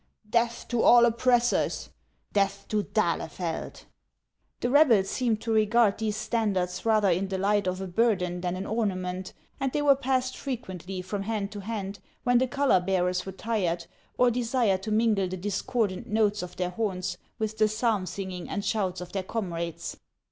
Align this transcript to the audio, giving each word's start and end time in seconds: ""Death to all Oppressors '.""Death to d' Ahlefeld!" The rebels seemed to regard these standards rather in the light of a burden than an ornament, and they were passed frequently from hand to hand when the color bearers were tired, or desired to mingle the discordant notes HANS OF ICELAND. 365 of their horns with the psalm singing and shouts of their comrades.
""Death 0.41 0.65
to 0.69 0.81
all 0.81 1.05
Oppressors 1.05 1.91
'.""Death 2.33 2.65
to 2.69 2.81
d' 2.81 2.93
Ahlefeld!" 2.95 3.83
The 4.61 4.71
rebels 4.71 5.11
seemed 5.11 5.41
to 5.41 5.51
regard 5.53 5.99
these 5.99 6.15
standards 6.17 6.83
rather 6.87 7.11
in 7.11 7.27
the 7.27 7.37
light 7.37 7.67
of 7.67 7.79
a 7.81 7.85
burden 7.87 8.41
than 8.41 8.55
an 8.55 8.65
ornament, 8.65 9.33
and 9.59 9.71
they 9.71 9.81
were 9.83 9.93
passed 9.95 10.35
frequently 10.35 11.03
from 11.03 11.21
hand 11.21 11.51
to 11.51 11.59
hand 11.59 11.99
when 12.23 12.39
the 12.39 12.47
color 12.47 12.79
bearers 12.79 13.27
were 13.27 13.31
tired, 13.31 13.85
or 14.17 14.31
desired 14.31 14.81
to 14.81 14.91
mingle 14.91 15.27
the 15.27 15.37
discordant 15.37 16.07
notes 16.07 16.39
HANS 16.39 16.53
OF 16.53 16.55
ICELAND. 16.55 16.73
365 16.77 16.77
of 16.77 16.77
their 16.77 16.85
horns 16.87 17.17
with 17.37 17.57
the 17.59 17.67
psalm 17.67 18.05
singing 18.07 18.49
and 18.49 18.65
shouts 18.65 19.01
of 19.01 19.11
their 19.11 19.21
comrades. 19.21 19.97